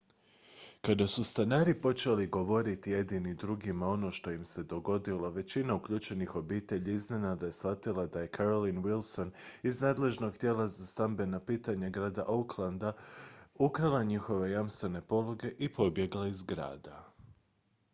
kada 0.85 1.05
su 1.07 1.23
stanari 1.23 1.81
počeli 1.81 2.27
govoriti 2.27 2.91
jedni 2.91 3.33
drugima 3.35 3.87
ono 3.87 4.11
što 4.11 4.31
im 4.31 4.45
se 4.45 4.63
dogodilo 4.63 5.29
većina 5.29 5.75
uključenih 5.75 6.35
obitelji 6.35 6.93
iznenada 6.93 7.45
je 7.45 7.51
shvatila 7.51 8.05
da 8.05 8.19
je 8.19 8.31
carolyn 8.31 8.83
wilson 8.83 9.31
iz 9.63 9.81
nadležnog 9.81 10.37
tijela 10.37 10.67
za 10.67 10.85
stambena 10.85 11.39
pitanja 11.39 11.89
grada 11.89 12.25
oaklanda 12.27 12.87
oha 12.87 13.03
ukrala 13.59 14.03
njihove 14.03 14.51
jamstvene 14.51 15.01
pologe 15.01 15.51
i 15.59 15.73
pobjegla 15.73 16.27
iz 16.27 16.43
grada 16.43 17.05